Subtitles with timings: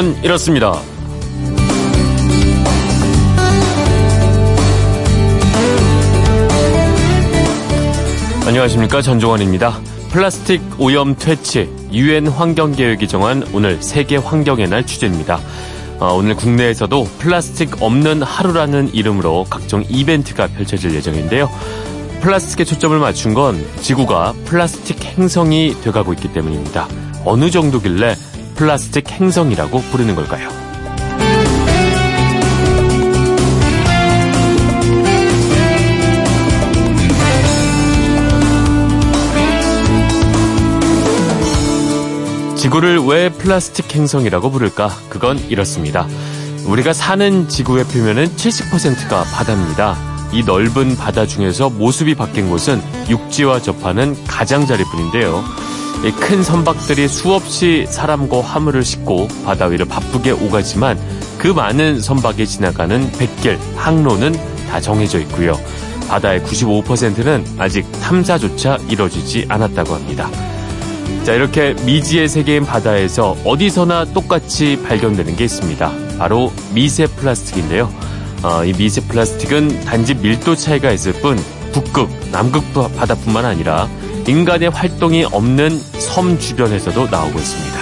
[0.00, 0.80] 그건 이렇습니다.
[8.46, 9.78] 안녕하십니까 전종원입니다.
[10.10, 15.38] 플라스틱 오염 퇴치 유엔 환경 계획이 정한 오늘 세계 환경의 날 주제입니다.
[15.98, 21.50] 어, 오늘 국내에서도 플라스틱 없는 하루라는 이름으로 각종 이벤트가 펼쳐질 예정인데요.
[22.22, 26.88] 플라스틱에 초점을 맞춘 건 지구가 플라스틱 행성이 돼가고 있기 때문입니다.
[27.26, 28.16] 어느 정도길래
[28.60, 30.50] 플라스틱 행성이라고 부르는 걸까요?
[42.54, 44.90] 지구를 왜 플라스틱 행성이라고 부를까?
[45.08, 46.06] 그건 이렇습니다.
[46.66, 49.96] 우리가 사는 지구의 표면은 70%가 바다입니다.
[50.34, 55.69] 이 넓은 바다 중에서 모습이 바뀐 곳은 육지와 접하는 가장자리뿐인데요.
[56.08, 60.98] 큰 선박들이 수없이 사람과 화물을 싣고 바다 위를 바쁘게 오가지만
[61.36, 64.32] 그 많은 선박이 지나가는 백길, 항로는
[64.70, 65.58] 다 정해져 있고요.
[66.08, 70.30] 바다의 95%는 아직 탐사조차 이뤄지지 않았다고 합니다.
[71.22, 75.92] 자, 이렇게 미지의 세계인 바다에서 어디서나 똑같이 발견되는 게 있습니다.
[76.18, 77.92] 바로 미세 플라스틱인데요.
[78.42, 81.38] 어, 이 미세 플라스틱은 단지 밀도 차이가 있을 뿐
[81.72, 83.88] 북극, 남극 바다뿐만 아니라
[84.30, 87.80] 인간의 활동이 없는 섬 주변에서도 나오고 있습니다.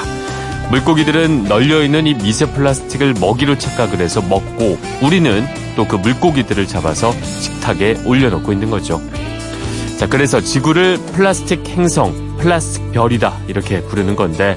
[0.70, 7.98] 물고기들은 널려있는 이 미세 플라스틱을 먹이로 착각을 해서 먹고 우리는 또 그 물고기들을 잡아서 식탁에
[8.06, 9.00] 올려놓고 있는 거죠.
[9.98, 14.56] 자, 그래서 지구를 플라스틱 행성, 플라스틱 별이다 이렇게 부르는 건데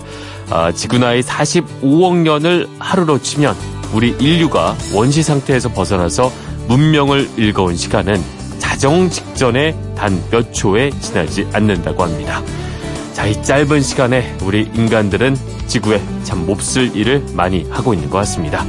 [0.50, 3.54] 어, 지구 나이 45억 년을 하루로 치면
[3.94, 6.32] 우리 인류가 원시 상태에서 벗어나서
[6.70, 12.42] 문명을 일궈온 시간은 자정 직전에 단 몇 초에 지나지 않는다고 합니다.
[13.12, 15.36] 자, 이 짧은 시간에 우리 인간들은
[15.68, 18.64] 지구에 참 몹쓸 일을 많이 하고 있는 것 같습니다.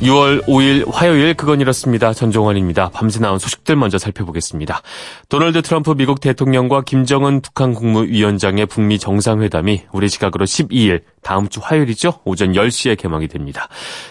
[0.00, 2.12] 6월 5일 화요일 그건 이렇습니다.
[2.12, 2.90] 전종원입니다.
[2.90, 4.82] 밤새 나온 소식들 먼저 살펴보겠습니다.
[5.30, 12.20] 도널드 트럼프 미국 대통령과 김정은 북한 국무위원장의 북미 정상회담이 우리 시각으로 12일 다음 주 화요일이죠.
[12.24, 13.68] 오전 10시에 개막이 됩니다.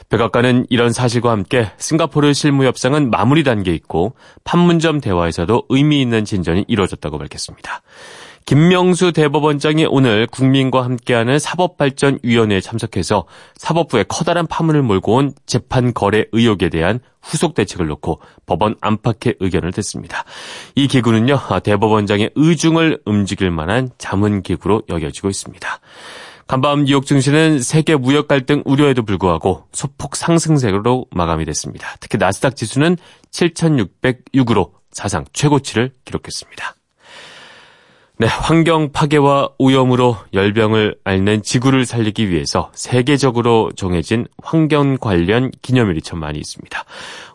[0.10, 6.66] 백악관은 이런 사실과 함께 싱가포르 실무 협상은 마무리 단계에 있고 판문점 대화에서도 의미 있는 진전이
[6.68, 7.84] 이루어졌다고 밝혔습니다.
[8.46, 13.26] 김명수 대법원장이 오늘 국민과 함께하는 사법발전위원회에 참석해서
[13.56, 19.72] 사법부에 커다란 파문을 몰고 온 재판 거래 의혹에 대한 후속 대책을 놓고 법원 안팎의 의견을
[19.74, 20.26] 듣습니다.
[20.76, 25.80] 이 기구는요, 대법원장의 의중을 움직일 만한 자문기구로 여겨지고 있습니다.
[26.46, 31.96] 간밤 뉴욕 증시는 세계 무역 갈등 우려에도 불구하고 소폭 상승세로 마감이 됐습니다.
[32.00, 32.98] 특히 나스닥 지수는
[33.32, 36.76] 7,606으로 사상 최고치를 기록했습니다.
[38.18, 46.20] 네, 환경 파괴와 오염으로 열병을 앓는 지구를 살리기 위해서 세계적으로 정해진 환경 관련 기념일이 참
[46.20, 46.86] 많이 있습니다.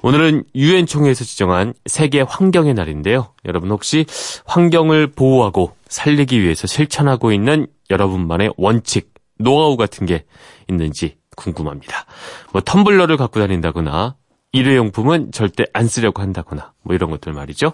[0.01, 3.35] 오늘은 유엔 총회에서 지정한 세계 환경의 날인데요.
[3.45, 4.07] 여러분 혹시
[4.47, 10.25] 환경을 보호하고 살리기 위해서 실천하고 있는 여러분만의 원칙, 노하우 같은 게
[10.67, 12.07] 있는지 궁금합니다.
[12.53, 14.17] 뭐 텀블러를 갖고 다닌다거나
[14.53, 17.73] 일회용품은 절대 안 쓰려고 한다거나 뭐 이런 것들 말이죠.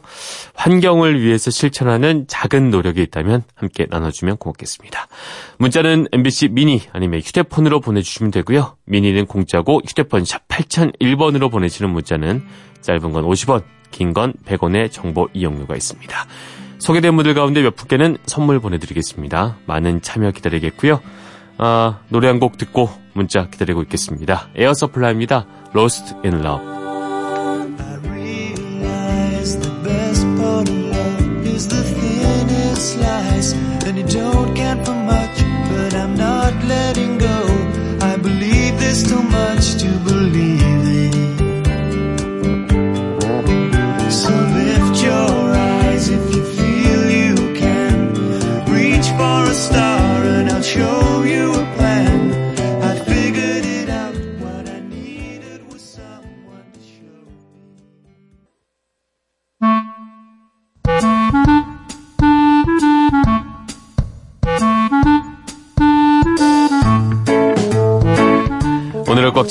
[0.54, 5.06] 환경을 위해서 실천하는 작은 노력이 있다면 함께 나눠주면 고맙겠습니다.
[5.58, 8.76] 문자는 MBC 미니 아니면 휴대폰으로 보내주시면 되고요.
[8.84, 12.44] 미니는 공짜고 휴대폰 샵 8001번으로 보내시는 문자는
[12.82, 16.26] 짧은 건 50원, 긴 건 100원의 정보 이용료가 있습니다.
[16.78, 19.56] 소개된 분들 가운데 몇 분께는 선물 보내드리겠습니다.
[19.66, 21.00] 많은 참여 기다리겠고요.
[21.58, 24.50] 아, 노래 한 곡 듣고 문자 기다리고 있겠습니다.
[24.56, 25.46] Air Supply입니다.
[25.76, 26.76] Lost in Love.
[33.86, 34.55] and you don't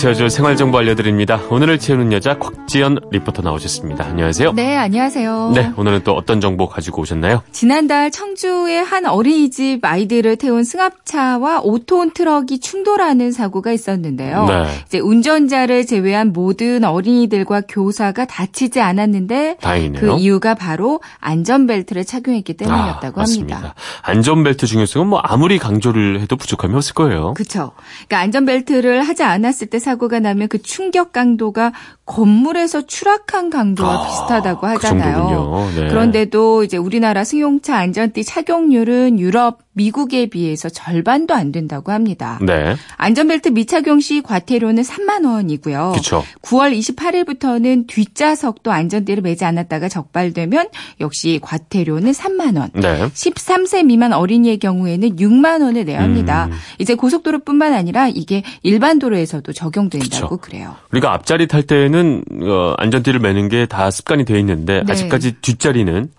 [0.06, 1.42] 채워줄 생활정보 알려드립니다.
[1.50, 4.06] 오늘을 채우는 여자 곽지연 리포터 나오셨습니다.
[4.06, 4.52] 안녕하세요.
[4.52, 5.54] 네, 안녕하세요.
[5.56, 7.42] 네, 오늘은 또 어떤 정보 가지고 오셨나요?
[7.52, 14.46] 지난달 청주의 한 어린이집 아이들을 태운 승합차와 5톤 트럭이 충돌하는 사고가 있었는데요.
[14.46, 14.68] 네.
[14.86, 20.02] 이제 운전자를 제외한 모든 어린이들과 교사가 다치지 않았는데 다행이네요.
[20.02, 23.74] 그 이유가 바로 안전벨트를 착용했기 때문이었다고 아, 합니다.
[24.04, 27.34] 안전벨트 중요성은 뭐 아무리 강조를 해도 부족함이 없을 거예요.
[27.34, 27.72] 그렇죠.
[28.08, 31.74] 그러니까 안전벨트를 하지 않았을 때 사고 가 나면 그 충격 강도가
[32.06, 35.16] 건물에서 추락한 강도와 아, 비슷하다고 그 하잖아요.
[35.16, 35.82] 정도군요.
[35.82, 35.88] 네.
[35.88, 42.40] 그런데도 이제 우리나라 승용차 안전띠 착용률은 유럽, 미국에 비해서 절반도 안 된다고 합니다.
[42.42, 45.92] 네, 안전벨트 미착용 시 과태료는 3만 원이고요.
[45.92, 46.24] 그렇죠.
[46.42, 50.70] 9월 28일부터는 뒷좌석도 안전띠를 매지 않았다가 적발되면
[51.02, 52.70] 역시 과태료는 3만 원.
[52.74, 53.06] 네.
[53.10, 56.46] 13세 미만 어린이의 경우에는 6만 원을 내야 합니다.
[56.50, 56.58] 음.
[56.80, 60.38] 이제 고속도로뿐만 아니라 이게 일반 도로에서도 적용된다고 그쵸.
[60.38, 60.76] 그래요.
[60.92, 64.92] 우리가 앞자리 탈 때는 어, 안전띠를 매는 게 다 습관이 돼 있는데 네.
[64.92, 66.10] 아직까지 뒷자리는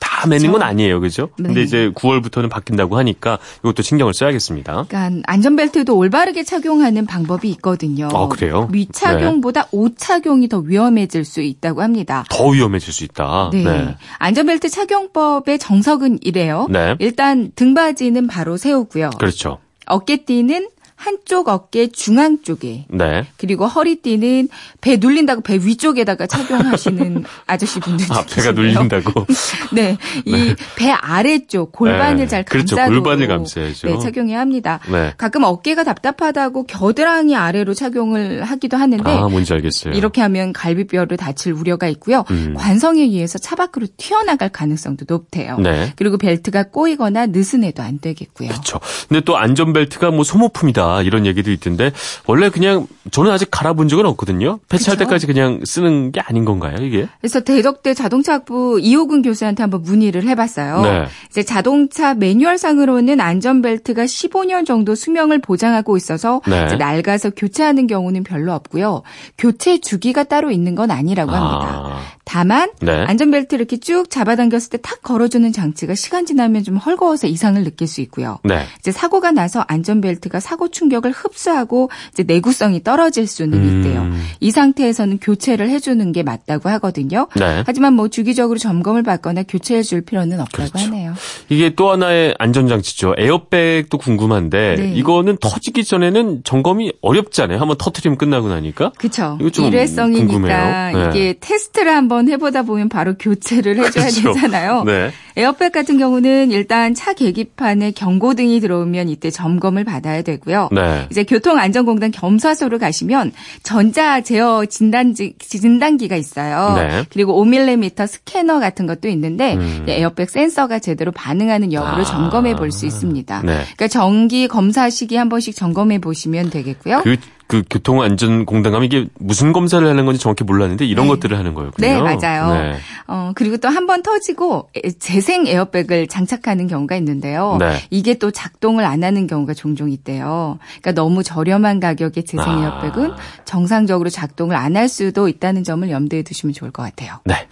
[0.00, 1.30] 다 매는 건 아니에요, 그죠?
[1.36, 1.62] 근데 네.
[1.62, 4.86] 이제 9월부터는 바뀐다고 하니까 이것도 신경을 써야겠습니다.
[4.88, 8.08] 그러니까 안전벨트도 올바르게 착용하는 방법이 있거든요.
[8.12, 8.68] 아, 그래요?
[8.70, 12.24] 미착용보다 오착용이 더 위험해질 수 있다고 합니다.
[12.30, 13.50] 더 위험해질 수 있다.
[13.52, 13.96] 네.
[14.18, 16.66] 안전벨트 착용법의 정석은 이래요.
[16.70, 16.96] 네.
[16.98, 19.10] 일단 등받이는 바로 세우고요.
[19.18, 19.58] 그렇죠.
[19.86, 23.26] 어깨띠는 한쪽 어깨 중앙 쪽에 네.
[23.36, 24.48] 그리고 허리띠는
[24.80, 29.26] 배 눌린다고 배 위쪽에다가 착용하시는 아저씨 분들 아, 배가 눌린다고.
[29.72, 32.26] 네, 이 배 아래쪽 골반을 네.
[32.26, 32.76] 잘 그렇죠.
[32.76, 33.86] 감싸고 골반을 감싸야죠.
[33.88, 34.80] 네, 착용해야 합니다.
[34.90, 35.12] 네.
[35.16, 39.92] 가끔 어깨가 답답하다고 겨드랑이 아래로 착용을 하기도 하는데 아, 뭔지 알겠어요.
[39.94, 42.24] 이렇게 하면 갈비뼈를 다칠 우려가 있고요.
[42.30, 42.54] 음.
[42.56, 45.58] 관성에 의해서 차 밖으로 튀어나갈 가능성도 높대요.
[45.58, 45.92] 네.
[45.96, 48.48] 그리고 벨트가 꼬이거나 느슨해도 안 되겠고요.
[48.48, 48.80] 그렇죠.
[49.08, 51.92] 근데 또 안전벨트가 뭐 소모품이다 이런 얘기도 있던데
[52.26, 54.58] 원래 그냥 저는 아직 갈아본 적은 없거든요.
[54.68, 55.04] 폐차할 그쵸?
[55.04, 57.06] 때까지 그냥 쓰는 게 아닌 건가요, 이게?
[57.20, 60.80] 그래서 대덕대 자동차학부 이호근 교수한테 한번 문의를 해봤어요.
[60.82, 61.06] 네.
[61.28, 66.76] 이제 자동차 매뉴얼상으로는 안전벨트가 15년 정도 수명을 보장하고 있어서 네.
[66.76, 69.02] 낡아서 교체하는 경우는 별로 없고요.
[69.36, 71.82] 교체 주기가 따로 있는 건 아니라고 합니다.
[71.84, 73.04] 아, 다만 네.
[73.04, 78.00] 안전벨트 이렇게 쭉 잡아당겼을 때 탁 걸어주는 장치가 시간 지나면 좀 헐거워서 이상을 느낄 수
[78.02, 78.38] 있고요.
[78.44, 78.64] 네.
[78.78, 83.78] 이제 사고가 나서 안전벨트가 사고 충격을 흡수하고 이제 내구성이 떨어질 수는 음.
[83.78, 84.06] 있대요.
[84.40, 87.28] 이 상태에서는 교체를 해주는 게 맞다고 하거든요.
[87.36, 87.62] 네.
[87.66, 90.86] 하지만 뭐 주기적으로 점검을 받거나 교체해 줄 필요는 없다고 그렇죠.
[90.86, 91.14] 하네요.
[91.48, 93.14] 이게 또 하나의 안전장치죠.
[93.16, 94.92] 에어백도 궁금한데 네.
[94.94, 97.58] 이거는 터지기 전에는 점검이 어렵잖아요.
[97.58, 98.92] 한번 터트리면 끝나고 나니까.
[98.98, 99.38] 그렇죠.
[99.40, 100.92] 이거 좀 일회성이니까 궁금해요.
[100.92, 101.08] 네.
[101.10, 104.34] 이게 테스트를 한번 해보다 보면 바로 교체를 해줘야 그렇죠.
[104.34, 104.84] 되잖아요.
[104.84, 105.10] 네.
[105.36, 110.70] 에어백 같은 경우는 일단 차 계기판에 경고등이 들어오면 이때 점검을 받아야 되고요.
[110.72, 111.06] 네.
[111.10, 116.74] 이제 교통안전공단 겸사소를 가시면 전자 제어 진단지 진단기가 있어요.
[116.76, 117.04] 네.
[117.12, 119.84] 그리고 5mm 스캐너 같은 것도 있는데 음.
[119.88, 122.04] 에어백 센서가 제대로 반응하는 여부를 아.
[122.04, 123.42] 점검해 볼 수 있습니다.
[123.42, 123.52] 네.
[123.62, 127.02] 그러니까 정기 검사 시기 한 번씩 점검해 보시면 되겠고요.
[127.04, 127.16] 그,
[127.48, 131.10] 그 교통안전공단 가면 이게 무슨 검사를 하는 건지 정확히 몰랐는데 이런 네.
[131.12, 131.86] 것들을 하는 거였군요.
[131.86, 132.52] 네, 맞아요.
[132.54, 132.76] 네.
[133.06, 137.56] 어, 그리고 또 한 번 터지고 에- 재생 에어백을 장착하는 경우가 있는데요.
[137.60, 137.76] 네.
[137.90, 140.58] 이게 또 작동을 안 하는 경우가 종종 있대요.
[140.82, 142.64] 그러니까 너무 저렴한 가격의 재생 아.
[142.82, 143.12] 에어백은
[143.44, 147.20] 정상적으로 작동을 안 할 수도 있다는 점을 염두에 두시면 좋을 것 같아요.
[147.24, 147.46] 네.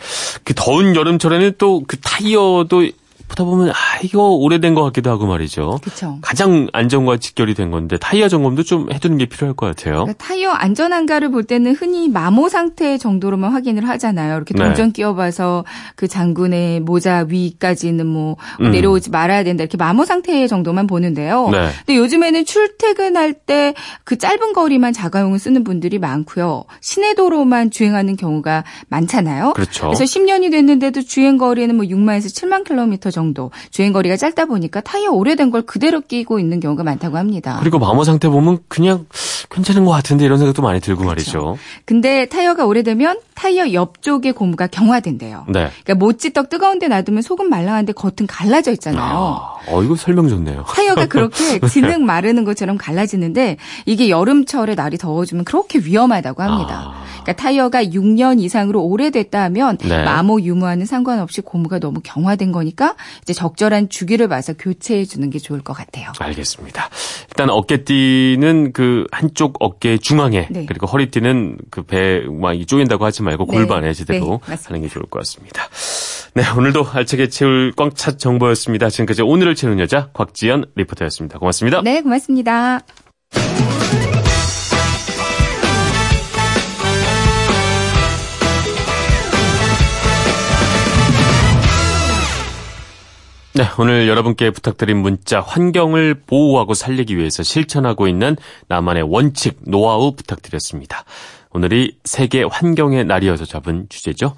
[0.44, 2.86] 그 더운 여름철에는 또 그 타이어도
[3.28, 5.78] 보다 보면 아 이거 오래된 것 같기도 하고 말이죠.
[5.82, 6.18] 그렇죠.
[6.22, 10.04] 가장 안전과 직결이 된 건데 타이어 점검도 좀 해두는 게 필요할 것 같아요.
[10.04, 14.36] 그러니까 타이어 안전한가를 볼 때는 흔히 마모 상태 정도로만 확인을 하잖아요.
[14.36, 14.64] 이렇게 네.
[14.64, 15.64] 동전 끼워봐서
[15.96, 18.70] 그 장군의 모자 위까지는 뭐 음.
[18.70, 19.62] 내려오지 말아야 된다.
[19.62, 21.48] 이렇게 마모 상태 정도만 보는데요.
[21.50, 21.70] 네.
[21.86, 26.64] 근데 요즘에는 출퇴근할 때 그 짧은 거리만 자가용을 쓰는 분들이 많고요.
[26.80, 29.52] 시내 도로만 주행하는 경우가 많잖아요.
[29.54, 29.86] 그렇죠.
[29.88, 33.50] 그래서 10년이 됐는데도 주행 거리는 뭐 6만에서 7만 킬로미터 정도.
[33.70, 37.56] 주행 거리가 짧다 보니까 타이어 오래된 걸 그대로 끼고 있는 경우가 많다고 합니다.
[37.60, 39.06] 그리고 마모 상태 보면 그냥
[39.50, 41.56] 괜찮은 것 같은데 이런 생각도 많이 들고 말이죠.
[41.86, 45.46] 근데 타이어가 오래되면 타이어 옆쪽의 고무가 경화된대요.
[45.48, 45.70] 네.
[45.84, 49.02] 그러니까 모찌떡 뜨거운 데 놔두면 속은 말랑한데 겉은 갈라져 있잖아요.
[49.02, 50.64] 아, 어 이거 설명 좋네요.
[50.68, 56.94] 타이어가 그렇게 진흙 마르는 것처럼 갈라지는데 이게 여름철에 날이 더워지면 그렇게 위험하다고 합니다.
[56.94, 57.04] 아.
[57.24, 60.04] 그러니까 타이어가 6년 이상으로 오래됐다 하면 네.
[60.04, 65.62] 마모 유무와는 상관없이 고무가 너무 경화된 거니까 이제 적절한 주기를 봐서 교체해 주는 게 좋을
[65.62, 66.12] 것 같아요.
[66.18, 66.90] 알겠습니다.
[67.28, 70.66] 일단 어깨띠는 그 한쪽 어깨 중앙에 네.
[70.66, 75.18] 그리고 허리띠는 그 배막 쪼인다고 하지 말고 골반에 제대로 네, 네 하는 게 좋을 것
[75.20, 75.68] 같습니다.
[76.34, 78.90] 네, 오늘도 알차게 채울 꽝차 정보였습니다.
[78.90, 81.38] 지금까지 오늘을 채우는 여자 곽지연 리포터였습니다.
[81.38, 81.82] 고맙습니다.
[81.82, 82.80] 네, 고맙습니다.
[93.56, 98.34] 네, 오늘 여러분께 부탁드린 문자 환경을 보호하고 살리기 위해서 실천하고 있는
[98.66, 101.04] 나만의 원칙, 노하우 부탁드렸습니다.
[101.54, 104.34] 오늘이 세계 환경의 날이어서 잡은 주제죠.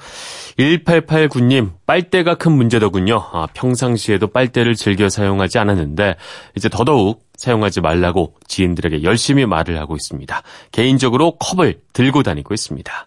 [0.59, 3.17] 1889님, 빨대가 큰 문제더군요.
[3.33, 6.17] 아, 평상시에도 빨대를 즐겨 사용하지 않았는데,
[6.57, 10.43] 이제 더더욱 사용하지 말라고 지인들에게 열심히 말을 하고 있습니다.
[10.73, 13.07] 개인적으로 컵을 들고 다니고 있습니다.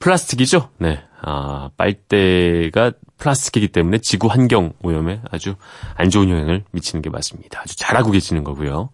[0.00, 0.70] 플라스틱이죠?
[0.78, 1.00] 네.
[1.22, 5.54] 아, 빨대가 플라스틱이기 때문에 지구 환경 오염에 아주
[5.94, 7.60] 안 좋은 영향을 미치는 게 맞습니다.
[7.60, 8.90] 아주 잘하고 계시는 거고요.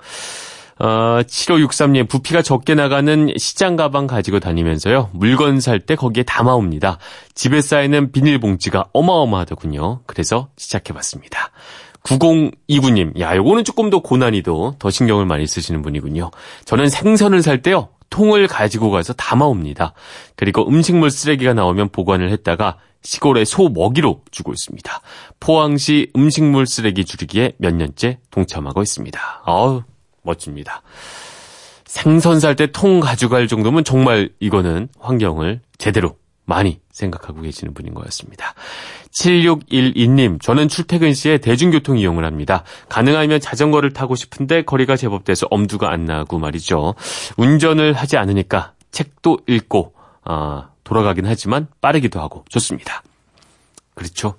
[0.79, 5.11] 어, 7563님, 부피가 적게 나가는 시장 가방 가지고 다니면서요.
[5.13, 6.99] 물건 살 때 거기에 담아옵니다.
[7.35, 10.01] 집에 쌓이는 비닐봉지가 어마어마하더군요.
[10.07, 11.51] 그래서 시작해봤습니다.
[12.05, 16.31] 9029님, 야, 요거는 조금 더 고난이도, 더 신경을 많이 쓰시는 분이군요.
[16.65, 17.89] 저는 생선을 살 때요.
[18.11, 19.95] 통을 가지고 가서 담아옵니다.
[20.37, 25.01] 그리고 음식물 쓰레기가 나오면 보관을 했다가 시골에 소 먹이로 주고 있습니다.
[25.41, 29.43] 포항시 음식물 쓰레기 줄이기에 몇 년째 동참하고 있습니다.
[29.45, 29.83] 아우,
[30.25, 30.83] 멋집니다.
[31.87, 36.17] 생선 살 때 통 가져갈 정도면 정말 이거는 환경을 제대로
[36.47, 38.55] 많이 생각하고 계시는 분인 것 같습니다.
[39.13, 42.65] 7612님, 저는 출퇴근 시에 대중교통 이용을 합니다.
[42.89, 46.95] 가능하면 자전거를 타고 싶은데 거리가 제법 돼서 엄두가 안 나고 말이죠.
[47.37, 53.03] 운전을 하지 않으니까 책도 읽고, 아, 돌아가긴 하지만 빠르기도 하고 좋습니다.
[53.95, 54.35] 그렇죠.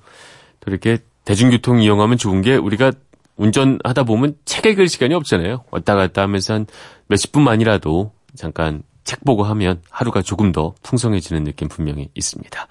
[0.68, 2.92] 이렇게 대중교통 이용하면 좋은 게 우리가
[3.38, 5.66] 운전하다 보면 책 읽을 시간이 없잖아요.
[5.72, 6.66] 왔다 갔다 하면서 한
[7.08, 12.68] 몇십 분만이라도 잠깐 책 보고 하면 하루가 조금 더 풍성해지는 느낌 분명히 있습니다.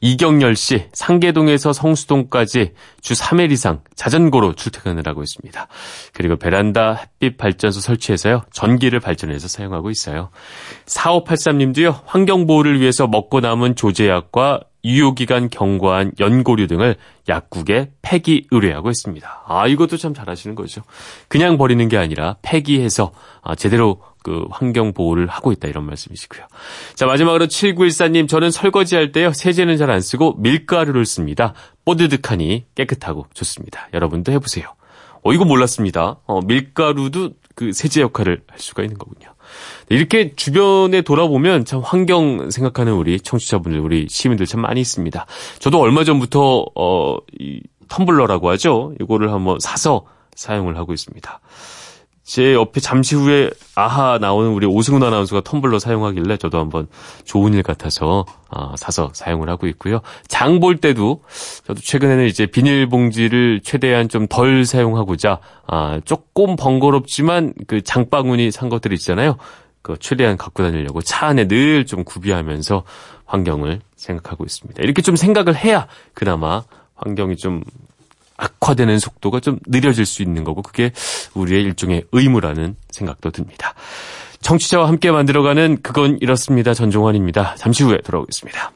[0.00, 5.68] 이경열 씨, 상계동에서 성수동까지 주 3일 이상 자전거로 출퇴근을 하고 있습니다.
[6.12, 10.30] 그리고 베란다 햇빛 발전소 설치해서요, 전기를 발전해서 사용하고 있어요.
[10.86, 16.96] 4583님도요, 환경보호를 위해서 먹고 남은 조제약과 유효기간 경과한 연고류 등을
[17.28, 19.44] 약국에 폐기 의뢰하고 있습니다.
[19.46, 20.82] 아, 이것도 참 잘하시는 거죠.
[21.28, 23.12] 그냥 버리는 게 아니라 폐기해서
[23.42, 26.46] 아, 제대로 그 환경 보호를 하고 있다 이런 말씀이시고요.
[26.94, 31.54] 자, 마지막으로 7914님, 저는 설거지할 때요, 세제는 잘 안 쓰고 밀가루를 씁니다.
[31.84, 33.88] 뽀드득하니 깨끗하고 좋습니다.
[33.92, 34.66] 여러분도 해보세요.
[35.22, 36.20] 어, 이거 몰랐습니다.
[36.26, 39.31] 어, 밀가루도 그 세제 역할을 할 수가 있는 거군요.
[39.92, 45.26] 이렇게 주변에 돌아보면 참 환경 생각하는 우리 청취자분들, 우리 시민들 참 많이 있습니다.
[45.58, 48.94] 저도 얼마 전부터, 어, 이 텀블러라고 하죠.
[49.00, 51.40] 이거를 한번 사서 사용을 하고 있습니다.
[52.24, 56.86] 제 옆에 잠시 후에 아하 나오는 우리 오승훈 아나운서가 텀블러 사용하길래 저도 한번
[57.24, 60.00] 좋은 일 같아서 어, 사서 사용을 하고 있고요.
[60.28, 61.22] 장 볼 때도
[61.66, 68.92] 저도 최근에는 이제 비닐봉지를 최대한 좀 덜 사용하고자 아, 조금 번거롭지만 그 장바구니 산 것들
[68.94, 69.36] 있잖아요.
[69.82, 72.84] 그 최대한 갖고 다니려고 차 안에 늘 좀 구비하면서
[73.26, 74.82] 환경을 생각하고 있습니다.
[74.82, 76.62] 이렇게 좀 생각을 해야 그나마
[76.94, 77.62] 환경이 좀
[78.36, 80.92] 악화되는 속도가 좀 느려질 수 있는 거고 그게
[81.34, 83.74] 우리의 일종의 의무라는 생각도 듭니다.
[84.40, 86.74] 청취자와 함께 만들어가는 그건 이렇습니다.
[86.74, 87.54] 전종환입니다.
[87.56, 88.72] 잠시 후에 돌아오겠습니다.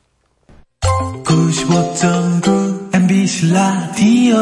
[1.25, 4.36] 95.9 MBC 라디오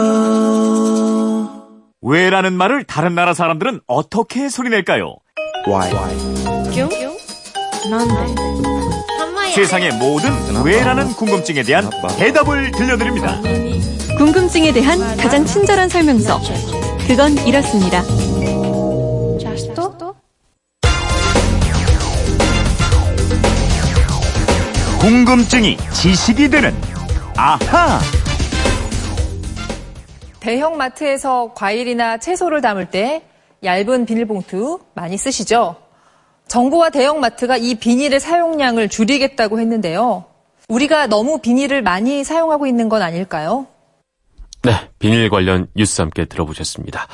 [2.02, 5.16] 왜라는 말을 다른 나라 사람들은 어떻게 소리낼까요?
[5.66, 6.53] Why?
[9.54, 10.30] 세상의 모든
[10.64, 11.88] 왜라는 궁금증에 대한
[12.18, 13.40] 대답을 들려드립니다.
[14.18, 16.40] 궁금증에 대한 가장 친절한 설명서.
[17.06, 18.02] 그건 이렇습니다.
[24.98, 26.74] 궁금증이 지식이 되는
[27.36, 28.00] 아하!
[30.40, 33.22] 대형 마트에서 과일이나 채소를 담을 때
[33.62, 35.83] 얇은 비닐봉투 많이 쓰시죠?
[36.48, 40.24] 정부와 대형 마트가 이 비닐의 사용량을 줄이겠다고 했는데요.
[40.68, 43.66] 우리가 너무 비닐을 많이 사용하고 있는 건 아닐까요?
[44.64, 47.06] 네, 비닐 관련 뉴스 함께 들어보셨습니다.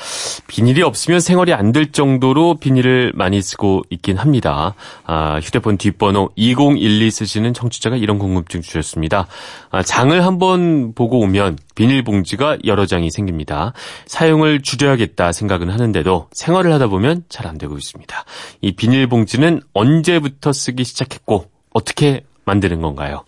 [0.47, 4.75] 비닐이 없으면 생활이 안 될 정도로 비닐을 많이 쓰고 있긴 합니다.
[5.05, 9.27] 아, 휴대폰 뒷번호 2012 쓰시는 청취자가 이런 궁금증 주셨습니다.
[9.71, 13.73] 아, 장을 한번 보고 오면 비닐봉지가 여러 장이 생깁니다.
[14.07, 18.25] 사용을 줄여야겠다 생각은 하는데도 생활을 하다 보면 잘 안 되고 있습니다.
[18.61, 23.25] 이 비닐봉지는 언제부터 쓰기 시작했고 어떻게 만드는 건가요?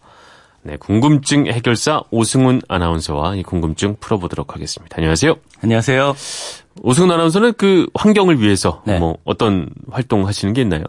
[0.64, 4.96] 네, 궁금증 해결사 오승훈 아나운서와 이 궁금증 풀어보도록 하겠습니다.
[4.96, 5.34] 안녕하세요.
[5.62, 6.14] 안녕하세요.
[6.82, 8.98] 오승훈 아나운서는 그 환경을 위해서 네.
[8.98, 10.84] 뭐 어떤 활동 하시는 게 있나요?